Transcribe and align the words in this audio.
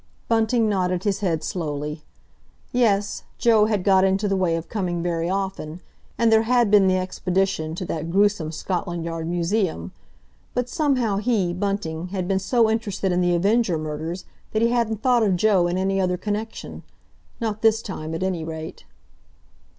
Bunting 0.27 0.67
nodded 0.67 1.03
his 1.03 1.19
head 1.19 1.43
slowly. 1.43 2.01
Yes, 2.71 3.21
Joe 3.37 3.65
had 3.65 3.83
got 3.83 4.03
into 4.03 4.27
the 4.27 4.35
way 4.35 4.55
of 4.55 4.67
coming 4.67 5.03
very 5.03 5.29
often, 5.29 5.79
and 6.17 6.31
there 6.31 6.41
had 6.41 6.71
been 6.71 6.87
the 6.87 6.97
expedition 6.97 7.75
to 7.75 7.85
that 7.85 8.09
gruesome 8.09 8.51
Scotland 8.51 9.05
Yard 9.05 9.27
museum, 9.27 9.91
but 10.55 10.67
somehow 10.67 11.17
he, 11.17 11.53
Bunting, 11.53 12.07
had 12.07 12.27
been 12.27 12.39
so 12.39 12.67
interested 12.67 13.11
in 13.11 13.21
the 13.21 13.35
Avenger 13.35 13.77
murders 13.77 14.25
that 14.53 14.63
he 14.63 14.69
hadn't 14.69 15.03
thought 15.03 15.21
of 15.21 15.35
Joe 15.35 15.67
in 15.67 15.77
any 15.77 16.01
other 16.01 16.17
connection—not 16.17 17.61
this 17.61 17.83
time, 17.83 18.15
at 18.15 18.23
any 18.23 18.43
rate. 18.43 18.85